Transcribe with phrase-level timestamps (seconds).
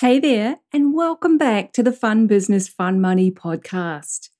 [0.00, 4.30] Hey there, and welcome back to the Fun Business, Fun Money podcast.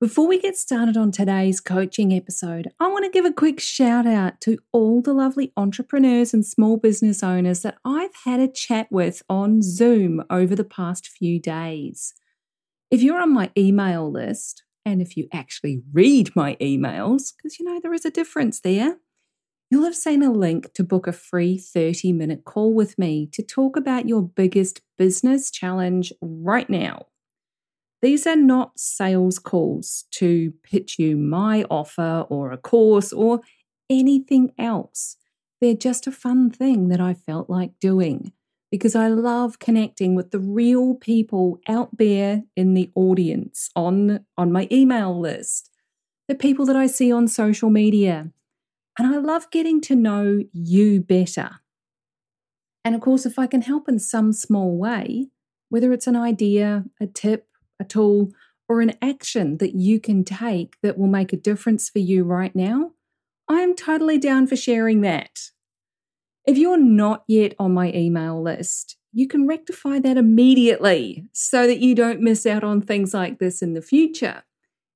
[0.00, 4.06] Before we get started on today's coaching episode, I want to give a quick shout
[4.06, 8.86] out to all the lovely entrepreneurs and small business owners that I've had a chat
[8.92, 12.14] with on Zoom over the past few days.
[12.88, 17.64] If you're on my email list, and if you actually read my emails, because you
[17.64, 18.98] know there is a difference there,
[19.72, 23.42] you'll have seen a link to book a free 30 minute call with me to
[23.42, 27.06] talk about your biggest business challenge right now.
[28.02, 33.40] These are not sales calls to pitch you my offer or a course or
[33.88, 35.16] anything else.
[35.62, 38.34] They're just a fun thing that I felt like doing
[38.70, 44.52] because I love connecting with the real people out there in the audience on, on
[44.52, 45.70] my email list,
[46.28, 48.32] the people that I see on social media,
[48.98, 51.60] and I love getting to know you better.
[52.84, 55.28] And of course, if I can help in some small way,
[55.68, 57.48] whether it's an idea, a tip,
[57.80, 58.32] a tool,
[58.68, 62.54] or an action that you can take that will make a difference for you right
[62.54, 62.92] now,
[63.48, 65.50] I'm totally down for sharing that.
[66.44, 71.78] If you're not yet on my email list, you can rectify that immediately so that
[71.78, 74.42] you don't miss out on things like this in the future.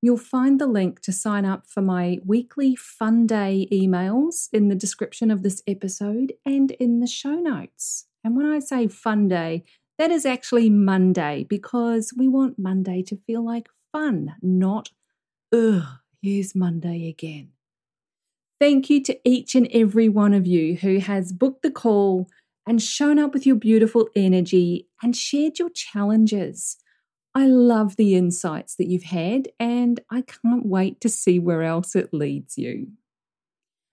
[0.07, 4.77] You'll find the link to sign up for my weekly Fun Day emails in the
[4.77, 8.07] description of this episode and in the show notes.
[8.23, 9.65] And when I say Fun Day,
[9.99, 14.91] that is actually Monday because we want Monday to feel like fun, not,
[15.53, 15.83] ugh,
[16.23, 17.49] here's Monday again.
[18.61, 22.29] Thank you to each and every one of you who has booked the call
[22.65, 26.77] and shown up with your beautiful energy and shared your challenges.
[27.37, 31.95] I love the insights that you've had, and I can't wait to see where else
[31.95, 32.87] it leads you.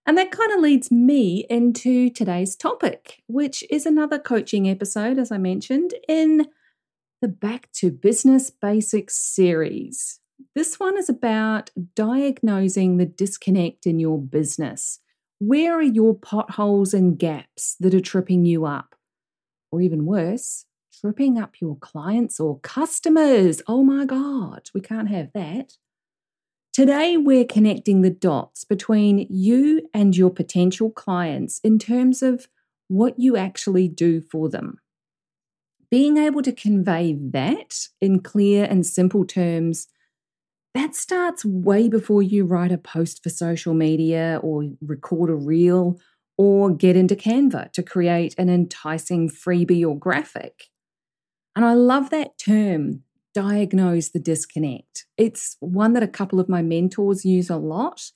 [0.06, 5.30] And that kind of leads me into today's topic, which is another coaching episode, as
[5.30, 6.48] I mentioned, in
[7.22, 10.22] the Back to Business Basics series.
[10.56, 15.02] This one is about diagnosing the disconnect in your business.
[15.40, 18.96] Where are your potholes and gaps that are tripping you up?
[19.70, 20.64] Or even worse,
[21.03, 23.62] tripping up your clients or customers.
[23.68, 25.74] Oh my God, we can't have that.
[26.72, 32.47] Today, we're connecting the dots between you and your potential clients in terms of
[32.88, 34.80] what you actually do for them.
[35.92, 39.88] Being able to convey that in clear and simple terms,
[40.74, 46.00] that starts way before you write a post for social media or record a reel
[46.38, 50.69] or get into Canva to create an enticing freebie or graphic.
[51.56, 53.03] And I love that term,
[53.34, 55.06] diagnose the disconnect.
[55.18, 58.12] It's one that a couple of my mentors use a lot.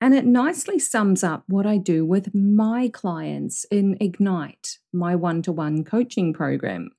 [0.00, 5.42] And it nicely sums up what I do with my clients in Ignite, my one
[5.42, 6.90] to one coaching program.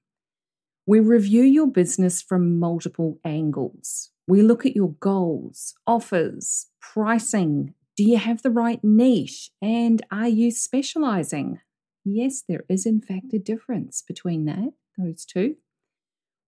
[0.85, 4.11] We review your business from multiple angles.
[4.27, 7.73] We look at your goals, offers, pricing.
[7.97, 9.49] Do you have the right niche?
[9.61, 11.59] And are you specializing?
[12.05, 15.55] Yes, there is, in fact, a difference between that, those two.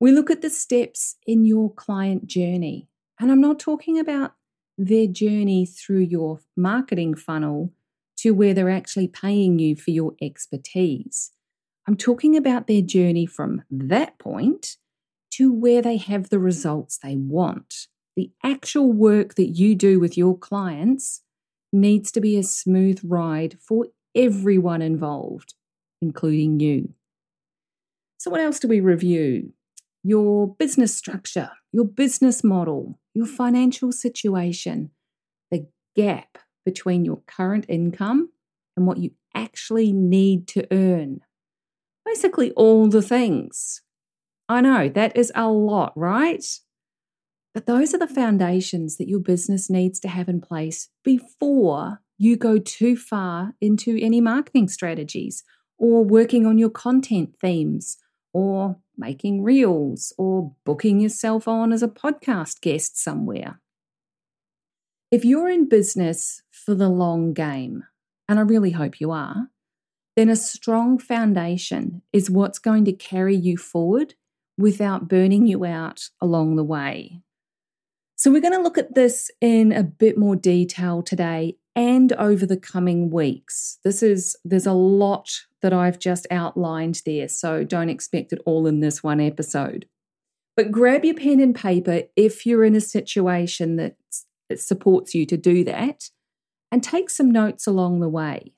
[0.03, 2.89] We look at the steps in your client journey.
[3.21, 4.33] And I'm not talking about
[4.77, 7.71] their journey through your marketing funnel
[8.17, 11.31] to where they're actually paying you for your expertise.
[11.88, 14.75] I'm talking about their journey from that point
[15.35, 17.88] to where they have the results they want.
[18.17, 21.21] The actual work that you do with your clients
[21.71, 25.53] needs to be a smooth ride for everyone involved,
[26.01, 26.94] including you.
[28.17, 29.53] So, what else do we review?
[30.03, 34.91] Your business structure, your business model, your financial situation,
[35.50, 35.65] the
[35.95, 38.29] gap between your current income
[38.75, 41.21] and what you actually need to earn.
[42.05, 43.81] Basically, all the things.
[44.50, 46.45] I know that is a lot, right?
[47.53, 52.35] But those are the foundations that your business needs to have in place before you
[52.35, 55.44] go too far into any marketing strategies
[55.77, 57.97] or working on your content themes
[58.33, 63.59] or making reels or booking yourself on as a podcast guest somewhere.
[65.11, 67.83] If you're in business for the long game,
[68.27, 69.49] and I really hope you are,
[70.15, 74.15] then a strong foundation is what's going to carry you forward
[74.57, 77.21] without burning you out along the way.
[78.15, 82.45] So, we're going to look at this in a bit more detail today and over
[82.45, 83.79] the coming weeks.
[83.83, 88.68] This is, there's a lot that I've just outlined there, so don't expect it all
[88.68, 89.88] in this one episode.
[90.56, 93.95] But grab your pen and paper if you're in a situation that,
[94.50, 96.12] that supports you to do that
[96.71, 98.54] and take some notes along the way.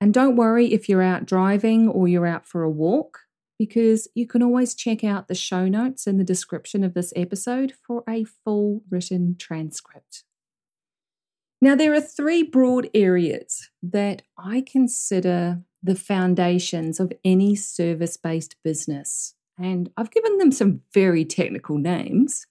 [0.00, 3.20] And don't worry if you're out driving or you're out for a walk,
[3.58, 7.72] because you can always check out the show notes in the description of this episode
[7.86, 10.24] for a full written transcript.
[11.60, 18.56] Now, there are three broad areas that I consider the foundations of any service based
[18.64, 22.46] business, and I've given them some very technical names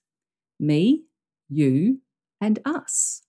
[0.60, 1.04] me,
[1.50, 2.00] you,
[2.42, 3.22] and us.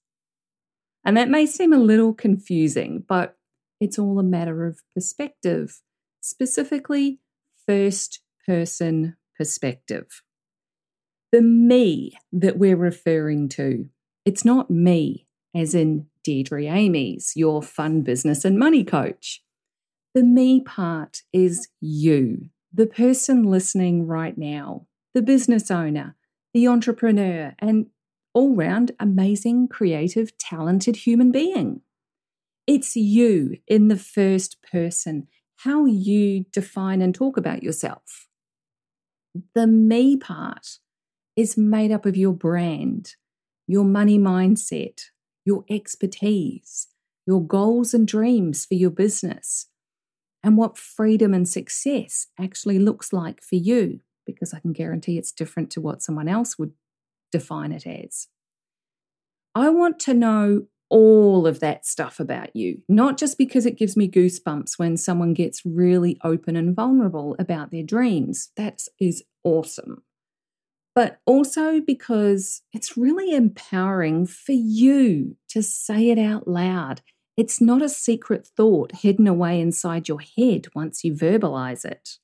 [1.04, 3.36] And that may seem a little confusing, but
[3.80, 5.80] it's all a matter of perspective,
[6.20, 7.20] specifically
[7.66, 10.22] first person perspective.
[11.30, 13.88] The me that we're referring to,
[14.24, 19.42] it's not me, as in Deirdre Amies, your fun business and money coach.
[20.14, 26.16] The me part is you, the person listening right now, the business owner,
[26.54, 27.86] the entrepreneur, and
[28.34, 31.82] all round amazing, creative, talented human being.
[32.66, 38.28] It's you in the first person, how you define and talk about yourself.
[39.54, 40.78] The me part
[41.36, 43.14] is made up of your brand,
[43.66, 45.04] your money mindset,
[45.44, 46.88] your expertise,
[47.26, 49.67] your goals and dreams for your business,
[50.48, 55.30] and what freedom and success actually looks like for you, because I can guarantee it's
[55.30, 56.72] different to what someone else would
[57.30, 58.28] define it as.
[59.54, 63.94] I want to know all of that stuff about you, not just because it gives
[63.94, 68.50] me goosebumps when someone gets really open and vulnerable about their dreams.
[68.56, 70.02] That is awesome.
[70.94, 77.02] But also because it's really empowering for you to say it out loud.
[77.38, 82.18] It's not a secret thought hidden away inside your head once you verbalize it.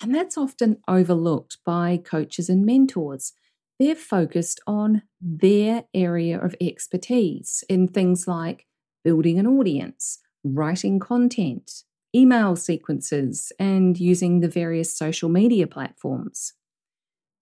[0.00, 3.32] And that's often overlooked by coaches and mentors
[3.78, 8.66] they're focused on their area of expertise in things like
[9.04, 11.82] building an audience, writing content,
[12.14, 16.54] email sequences, and using the various social media platforms.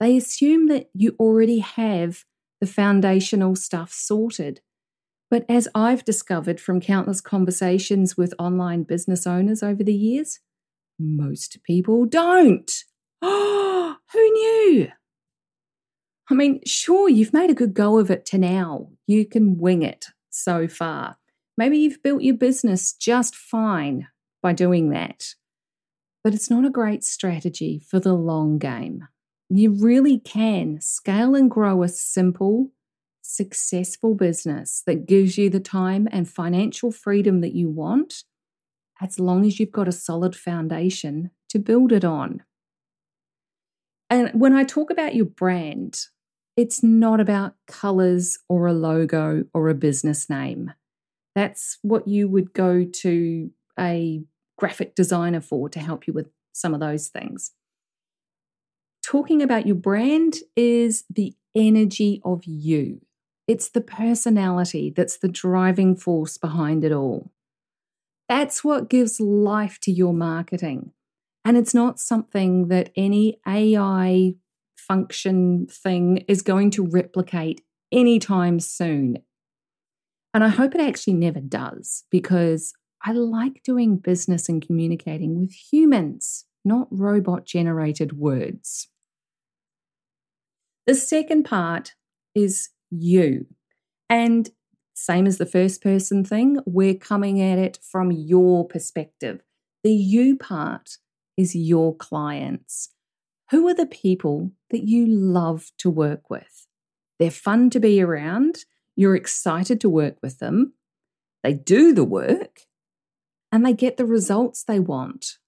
[0.00, 2.24] They assume that you already have
[2.60, 4.60] the foundational stuff sorted.
[5.30, 10.40] But as I've discovered from countless conversations with online business owners over the years,
[10.98, 12.70] most people don't.
[13.20, 14.88] Oh, who knew?
[16.30, 18.88] I mean, sure, you've made a good go of it to now.
[19.06, 21.16] You can wing it so far.
[21.56, 24.08] Maybe you've built your business just fine
[24.42, 25.34] by doing that.
[26.22, 29.06] But it's not a great strategy for the long game.
[29.50, 32.70] You really can scale and grow a simple,
[33.24, 38.24] successful business that gives you the time and financial freedom that you want,
[39.00, 42.42] as long as you've got a solid foundation to build it on.
[44.10, 45.98] And when I talk about your brand,
[46.56, 50.72] it's not about colors or a logo or a business name.
[51.34, 54.22] That's what you would go to a
[54.56, 57.52] graphic designer for to help you with some of those things.
[59.02, 63.00] Talking about your brand is the energy of you.
[63.46, 67.30] It's the personality that's the driving force behind it all.
[68.28, 70.92] That's what gives life to your marketing.
[71.44, 74.34] And it's not something that any AI
[74.76, 77.60] function thing is going to replicate
[77.92, 79.18] anytime soon.
[80.32, 82.72] And I hope it actually never does because
[83.02, 88.88] I like doing business and communicating with humans, not robot generated words.
[90.86, 91.94] The second part
[92.34, 93.46] is you.
[94.08, 94.50] And
[94.94, 99.42] same as the first person thing, we're coming at it from your perspective.
[99.82, 100.98] The you part
[101.36, 102.90] is your clients.
[103.50, 106.66] Who are the people that you love to work with?
[107.18, 108.60] They're fun to be around.
[108.96, 110.74] You're excited to work with them.
[111.42, 112.60] They do the work
[113.52, 115.38] and they get the results they want.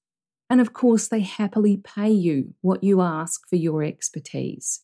[0.48, 4.82] And of course, they happily pay you what you ask for your expertise.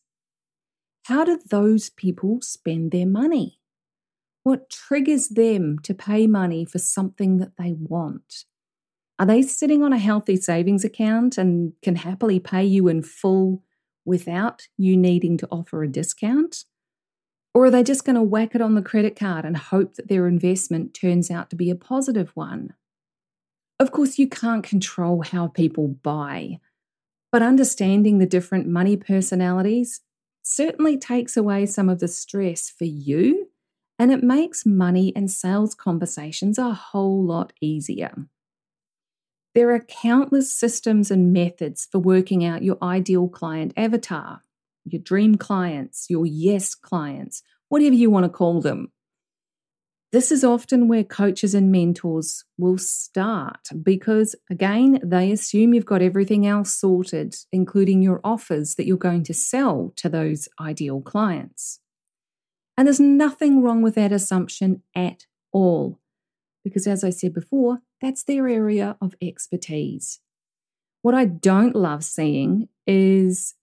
[1.05, 3.59] How do those people spend their money?
[4.45, 8.45] What triggers them to pay money for something that they want?
[9.19, 13.63] Are they sitting on a healthy savings account and can happily pay you in full
[14.05, 16.65] without you needing to offer a discount?
[17.55, 20.09] Or are they just going to whack it on the credit card and hope that
[20.09, 22.75] their investment turns out to be a positive one?
[23.79, 26.61] Of course, you can't control how people buy,
[27.31, 30.01] but understanding the different money personalities
[30.43, 33.49] certainly takes away some of the stress for you
[33.99, 38.27] and it makes money and sales conversations a whole lot easier.
[39.55, 44.41] There are countless systems and methods for working out your ideal client avatar,
[44.85, 48.91] your dream clients, your yes clients, whatever you want to call them.
[50.13, 56.03] This is often where coaches and mentors will start because, again, they assume you've got
[56.03, 61.81] everything else sorted, including your offers that you're going to sell to those ideal clients.
[62.77, 65.99] And there's nothing wrong with that assumption at all,
[66.63, 70.21] because as I said before, that's their area of expertise.
[71.01, 73.55] What I don't love seeing is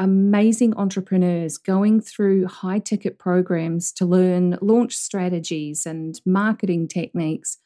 [0.00, 7.58] amazing entrepreneurs going through high ticket programs to learn launch strategies and marketing techniques,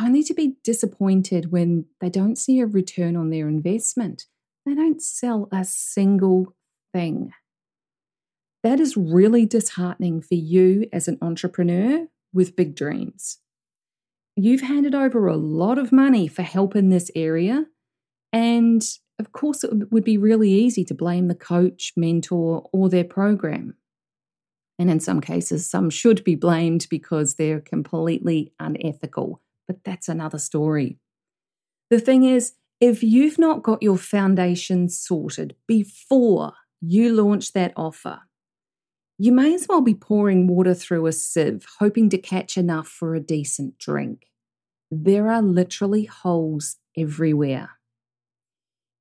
[0.00, 4.24] only to be disappointed when they don't see a return on their investment.
[4.64, 6.56] They don't sell a single
[6.94, 7.32] thing.
[8.62, 13.38] That is really disheartening for you as an entrepreneur with big dreams.
[14.34, 17.66] You've handed over a lot of money for help in this area,
[18.32, 18.82] and
[19.20, 23.76] of course, it would be really easy to blame the coach, mentor, or their program.
[24.78, 30.38] And in some cases, some should be blamed because they're completely unethical, but that's another
[30.38, 30.98] story.
[31.90, 38.20] The thing is, if you've not got your foundation sorted before you launch that offer,
[39.18, 43.14] you may as well be pouring water through a sieve, hoping to catch enough for
[43.14, 44.28] a decent drink.
[44.90, 47.79] There are literally holes everywhere.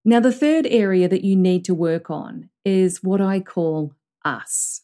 [0.09, 3.93] Now, the third area that you need to work on is what I call
[4.25, 4.81] us.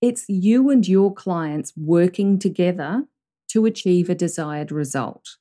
[0.00, 3.08] It's you and your clients working together
[3.48, 5.38] to achieve a desired result.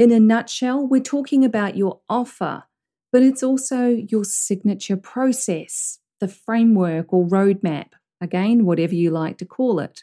[0.00, 2.64] In a nutshell, we're talking about your offer,
[3.12, 9.46] but it's also your signature process, the framework or roadmap, again, whatever you like to
[9.46, 10.02] call it,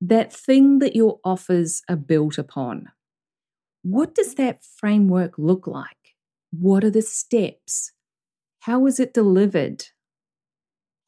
[0.00, 2.90] that thing that your offers are built upon.
[3.82, 6.02] What does that framework look like?
[6.52, 7.92] What are the steps?
[8.60, 9.86] How is it delivered?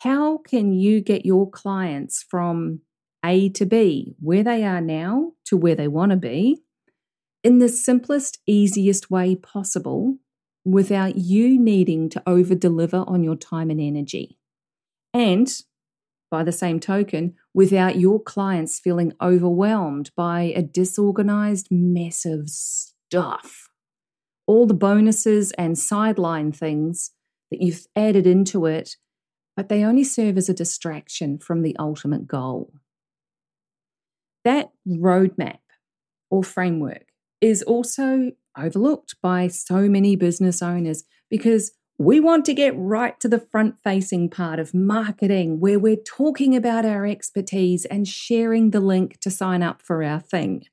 [0.00, 2.80] How can you get your clients from
[3.24, 6.62] A to B, where they are now, to where they want to be,
[7.42, 10.16] in the simplest, easiest way possible
[10.64, 14.38] without you needing to over deliver on your time and energy?
[15.12, 15.54] And
[16.30, 23.63] by the same token, without your clients feeling overwhelmed by a disorganized mess of stuff
[24.46, 27.12] all the bonuses and sideline things
[27.50, 28.96] that you've added into it,
[29.56, 32.72] but they only serve as a distraction from the ultimate goal.
[34.44, 35.58] That roadmap
[36.30, 37.06] or framework
[37.40, 43.28] is also overlooked by so many business owners because we want to get right to
[43.28, 48.80] the front facing part of marketing where we're talking about our expertise and sharing the
[48.80, 50.64] link to sign up for our thing.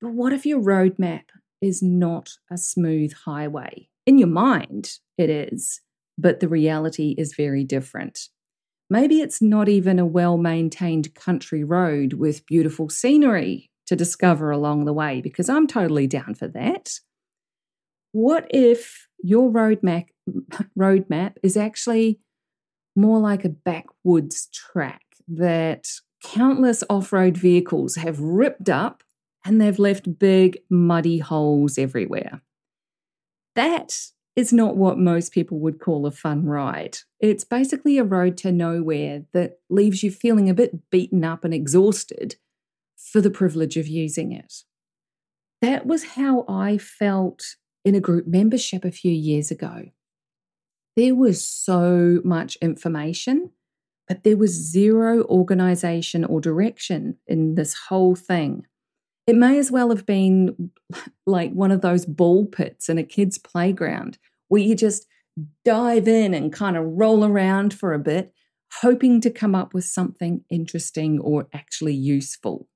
[0.00, 1.24] But what if your roadmap
[1.60, 3.88] is not a smooth highway.
[4.06, 5.80] In your mind, it is,
[6.16, 8.28] but the reality is very different.
[8.90, 14.84] Maybe it's not even a well maintained country road with beautiful scenery to discover along
[14.84, 16.92] the way, because I'm totally down for that.
[18.12, 20.06] What if your roadmap,
[20.78, 22.20] roadmap is actually
[22.96, 25.86] more like a backwoods track that
[26.24, 29.02] countless off road vehicles have ripped up
[29.44, 32.42] and they've left big, muddy holes everywhere.
[33.54, 33.96] That
[34.36, 36.98] is not what most people would call a fun ride.
[37.18, 41.52] It's basically a road to nowhere that leaves you feeling a bit beaten up and
[41.52, 42.36] exhausted
[42.96, 44.62] for the privilege of using it.
[45.60, 47.42] That was how I felt
[47.84, 49.86] in a group membership a few years ago.
[50.94, 53.50] There was so much information,
[54.06, 58.66] but there was zero organization or direction in this whole thing.
[59.28, 60.70] It may as well have been
[61.26, 64.16] like one of those ball pits in a kid's playground
[64.48, 65.06] where you just
[65.66, 68.32] dive in and kind of roll around for a bit,
[68.80, 72.68] hoping to come up with something interesting or actually useful.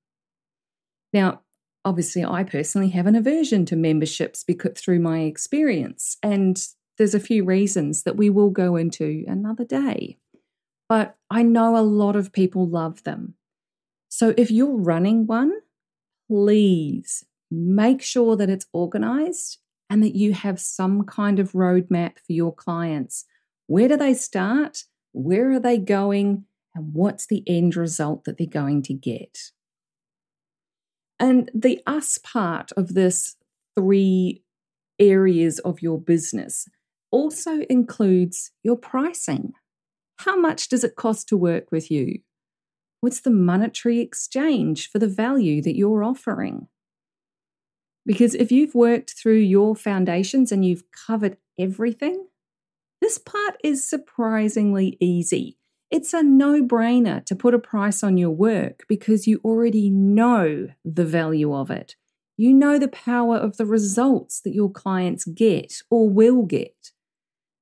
[1.11, 1.41] Now,
[1.83, 6.63] obviously, I personally have an aversion to memberships because through my experience, and
[6.99, 10.19] there's a few reasons that we will go into another day.
[10.87, 13.33] But I know a lot of people love them.
[14.09, 15.51] So if you're running one,
[16.27, 22.33] please make sure that it's organized and that you have some kind of roadmap for
[22.33, 23.25] your clients.
[23.67, 24.83] Where do they start?
[25.11, 26.45] Where are they going?
[26.75, 29.37] And what's the end result that they're going to get?
[31.19, 33.35] And the us part of this
[33.77, 34.43] three
[34.99, 36.67] areas of your business
[37.11, 39.53] also includes your pricing.
[40.17, 42.19] How much does it cost to work with you?
[43.03, 46.69] What's the monetary exchange for the value that you're offering?
[48.05, 52.27] Because if you've worked through your foundations and you've covered everything,
[53.01, 55.57] this part is surprisingly easy.
[55.91, 60.69] It's a no brainer to put a price on your work because you already know
[60.85, 61.97] the value of it.
[62.37, 66.91] You know the power of the results that your clients get or will get.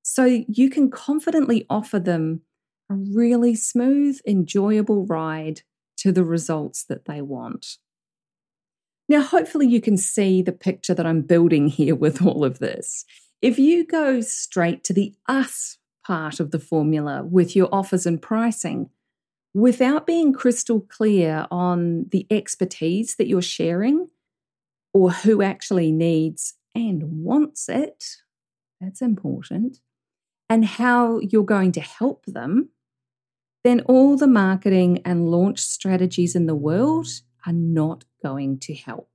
[0.04, 2.42] So you can confidently offer them
[2.92, 5.62] a really smooth, enjoyable ride
[5.98, 7.78] to the results that they want.
[9.08, 13.06] Now, hopefully, you can see the picture that I'm building here with all of this.
[13.42, 18.22] If you go straight to the us part of the formula with your offers and
[18.22, 18.90] pricing,
[19.54, 24.08] without being crystal clear on the expertise that you're sharing
[24.94, 28.18] or who actually needs and wants it,
[28.80, 29.80] that's important,
[30.50, 32.70] and how you're going to help them,
[33.64, 37.08] then all the marketing and launch strategies in the world
[37.46, 39.10] are not going to help.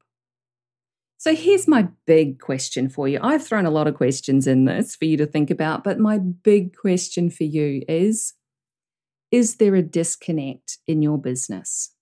[1.19, 3.19] So here's my big question for you.
[3.23, 6.19] I've thrown a lot of questions in this for you to think about, but my
[6.19, 8.35] big question for you is
[9.33, 11.93] Is there a disconnect in your business?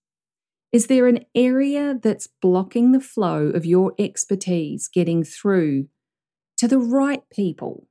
[0.71, 5.87] Is there an area that's blocking the flow of your expertise getting through
[6.57, 7.87] to the right people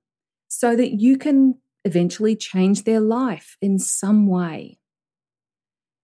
[0.48, 4.79] so that you can eventually change their life in some way?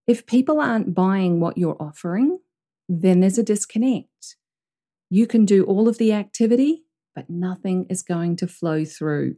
[0.07, 2.40] If people aren't buying what you're offering,
[2.88, 4.37] then there's a disconnect.
[5.09, 9.37] You can do all of the activity, but nothing is going to flow through.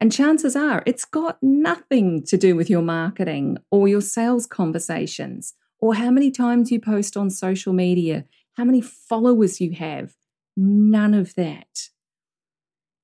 [0.00, 5.54] And chances are it's got nothing to do with your marketing or your sales conversations
[5.80, 8.24] or how many times you post on social media,
[8.56, 10.14] how many followers you have.
[10.56, 11.88] None of that.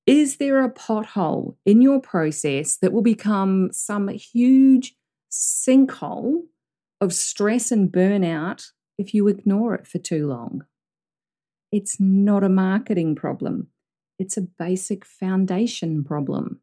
[0.07, 4.95] Is there a pothole in your process that will become some huge
[5.31, 6.41] sinkhole
[6.99, 10.65] of stress and burnout if you ignore it for too long?
[11.71, 13.67] It's not a marketing problem,
[14.17, 16.61] it's a basic foundation problem.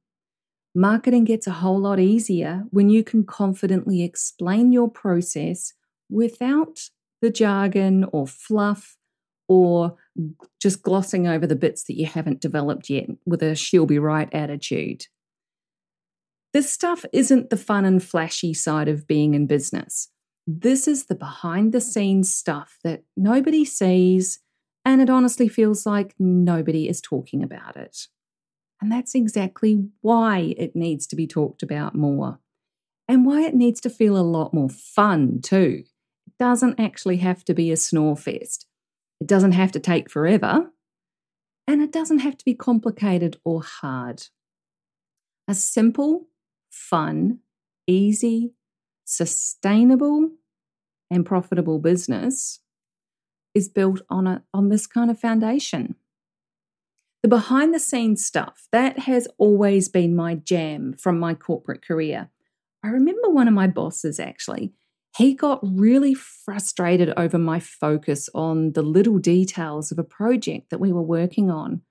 [0.74, 5.72] Marketing gets a whole lot easier when you can confidently explain your process
[6.10, 6.90] without
[7.22, 8.97] the jargon or fluff
[9.48, 9.96] or
[10.60, 14.28] just glossing over the bits that you haven't developed yet with a she'll be right
[14.32, 15.06] attitude.
[16.52, 20.08] This stuff isn't the fun and flashy side of being in business.
[20.46, 24.40] This is the behind the scenes stuff that nobody sees
[24.84, 28.06] and it honestly feels like nobody is talking about it.
[28.80, 32.38] And that's exactly why it needs to be talked about more.
[33.06, 35.84] And why it needs to feel a lot more fun, too.
[36.26, 38.66] It doesn't actually have to be a snore fest.
[39.20, 40.70] It doesn't have to take forever.
[41.66, 44.28] And it doesn't have to be complicated or hard.
[45.46, 46.28] A simple,
[46.70, 47.40] fun,
[47.86, 48.54] easy,
[49.04, 50.30] sustainable,
[51.10, 52.60] and profitable business
[53.54, 55.96] is built on a on this kind of foundation.
[57.22, 62.30] The behind the scenes stuff, that has always been my jam from my corporate career.
[62.84, 64.72] I remember one of my bosses actually,
[65.16, 70.80] he got really frustrated over my focus on the little details of a project that
[70.80, 71.82] we were working on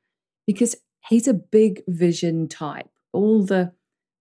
[0.45, 0.75] because
[1.09, 3.73] he's a big vision type, all the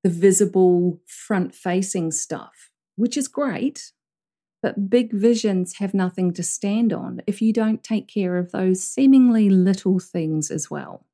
[0.06, 3.90] the visible front facing stuff, which is great.
[4.62, 8.82] But big visions have nothing to stand on if you don't take care of those
[8.82, 11.06] seemingly little things as well.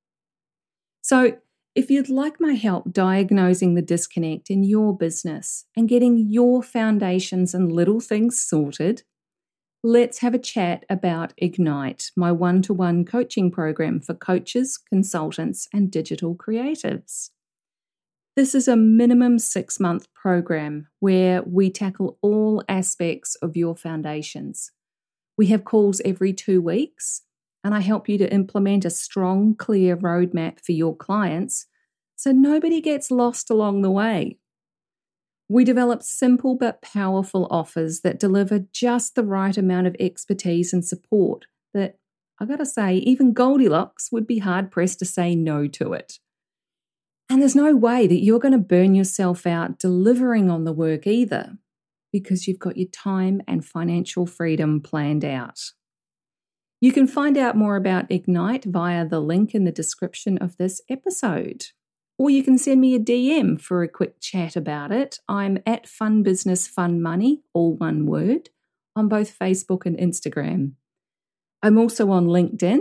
[1.01, 1.39] So,
[1.75, 7.55] if you'd like my help diagnosing the disconnect in your business and getting your foundations
[7.55, 9.03] and little things sorted,
[9.83, 15.67] let's have a chat about Ignite, my one to one coaching program for coaches, consultants,
[15.73, 17.31] and digital creatives.
[18.37, 24.71] This is a minimum six month program where we tackle all aspects of your foundations.
[25.39, 27.23] We have calls every two weeks,
[27.65, 31.67] and I help you to implement a strong, clear roadmap for your clients
[32.17, 34.39] so nobody gets lost along the way.
[35.49, 40.85] We develop simple but powerful offers that deliver just the right amount of expertise and
[40.85, 41.99] support that
[42.41, 46.19] I gotta say, even Goldilocks would be hard pressed to say no to it.
[47.29, 51.07] And there's no way that you're going to burn yourself out delivering on the work
[51.07, 51.57] either,
[52.13, 55.59] because you've got your time and financial freedom planned out.
[56.83, 60.83] You can find out more about Ignite via the link in the description of this
[60.91, 61.67] episode.
[62.19, 65.21] Or you can send me a DM for a quick chat about it.
[65.29, 68.51] I'm at Fun Business Fun Money, all one word,
[68.97, 70.73] on both Facebook and Instagram.
[71.63, 72.81] I'm also on LinkedIn,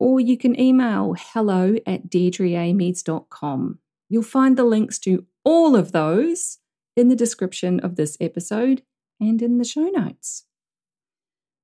[0.00, 3.78] or you can email hello at deirdreamies.com.
[4.08, 6.60] You'll find the links to all of those
[6.96, 8.84] in the description of this episode
[9.20, 10.46] and in the show notes.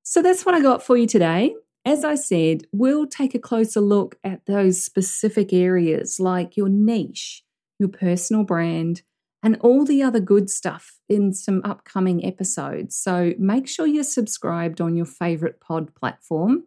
[0.02, 1.54] So that's what I got for you today.
[1.84, 7.42] As I said, we'll take a closer look at those specific areas like your niche,
[7.78, 9.02] your personal brand,
[9.42, 12.96] and all the other good stuff in some upcoming episodes.
[12.96, 16.64] So make sure you're subscribed on your favorite pod platform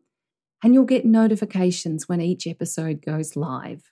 [0.63, 3.91] and you'll get notifications when each episode goes live.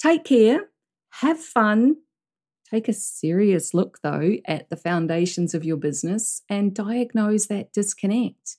[0.00, 0.70] Take care,
[1.20, 1.96] have fun,
[2.68, 8.56] take a serious look though at the foundations of your business and diagnose that disconnect.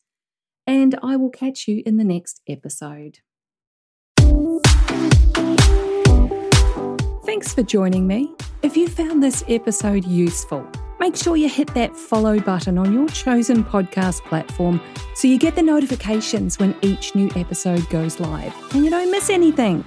[0.68, 3.20] And I will catch you in the next episode.
[7.26, 8.34] Thanks for joining me.
[8.64, 10.66] If you found this episode useful,
[11.00, 14.82] make sure you hit that follow button on your chosen podcast platform
[15.14, 19.30] so you get the notifications when each new episode goes live and you don't miss
[19.30, 19.84] anything.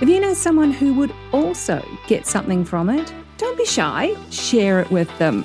[0.00, 4.80] If you know someone who would also get something from it, don't be shy, share
[4.80, 5.44] it with them.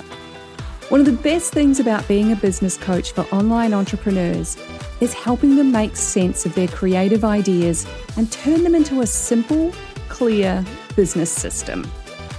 [0.88, 4.56] One of the best things about being a business coach for online entrepreneurs
[5.00, 7.84] is helping them make sense of their creative ideas
[8.16, 9.72] and turn them into a simple,
[10.08, 11.90] clear business system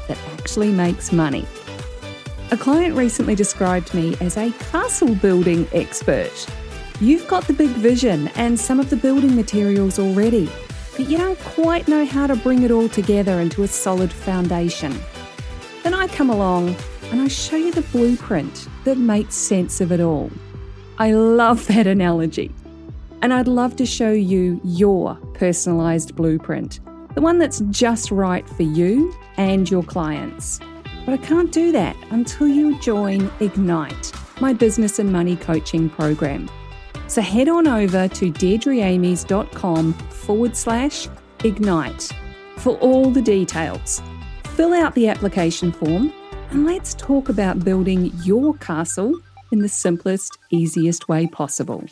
[0.08, 1.46] that actually makes money.
[2.52, 6.48] A client recently described me as a castle building expert.
[7.02, 10.50] You've got the big vision and some of the building materials already,
[10.96, 14.98] but you don't quite know how to bring it all together into a solid foundation.
[15.84, 16.78] Then I come along
[17.12, 20.32] and I show you the blueprint that makes sense of it all.
[20.98, 22.54] I love that analogy.
[23.22, 26.80] And I'd love to show you your personalized blueprint,
[27.16, 30.60] the one that's just right for you and your clients.
[31.06, 36.50] But I can't do that until you join Ignite, my business and money coaching program.
[37.08, 41.08] So head on over to deirdreamies.com forward slash
[41.44, 42.12] ignite
[42.58, 44.02] for all the details.
[44.56, 46.12] Fill out the application form
[46.52, 49.14] and let's talk about building your castle
[49.52, 51.84] in the simplest, easiest way possible.